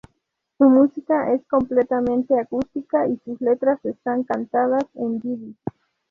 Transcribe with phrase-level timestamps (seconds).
[0.57, 5.57] Su música es completamente acústica, y sus letras están cantadas en yidis.